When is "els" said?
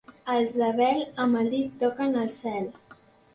0.35-0.53